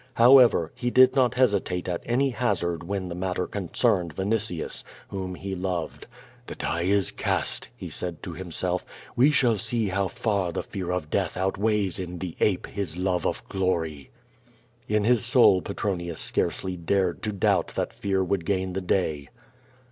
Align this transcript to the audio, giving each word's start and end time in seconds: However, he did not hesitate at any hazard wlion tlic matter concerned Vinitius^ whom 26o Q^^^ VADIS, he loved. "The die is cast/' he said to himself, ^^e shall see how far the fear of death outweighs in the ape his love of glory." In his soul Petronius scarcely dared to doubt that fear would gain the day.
However, 0.15 0.71
he 0.73 0.89
did 0.89 1.15
not 1.15 1.35
hesitate 1.35 1.87
at 1.87 2.01
any 2.07 2.31
hazard 2.31 2.79
wlion 2.79 3.07
tlic 3.07 3.17
matter 3.17 3.45
concerned 3.45 4.15
Vinitius^ 4.15 4.83
whom 5.09 5.33
26o 5.35 5.35
Q^^^ 5.35 5.35
VADIS, 5.35 5.43
he 5.43 5.55
loved. 5.55 6.07
"The 6.47 6.55
die 6.55 6.81
is 6.81 7.11
cast/' 7.11 7.67
he 7.77 7.87
said 7.91 8.23
to 8.23 8.33
himself, 8.33 8.83
^^e 9.15 9.31
shall 9.31 9.59
see 9.59 9.89
how 9.89 10.07
far 10.07 10.51
the 10.51 10.63
fear 10.63 10.89
of 10.89 11.11
death 11.11 11.37
outweighs 11.37 11.99
in 11.99 12.17
the 12.17 12.35
ape 12.39 12.65
his 12.65 12.97
love 12.97 13.27
of 13.27 13.47
glory." 13.47 14.09
In 14.87 15.03
his 15.03 15.23
soul 15.23 15.61
Petronius 15.61 16.19
scarcely 16.19 16.75
dared 16.75 17.21
to 17.21 17.31
doubt 17.31 17.67
that 17.75 17.93
fear 17.93 18.23
would 18.23 18.43
gain 18.43 18.73
the 18.73 18.81
day. 18.81 19.29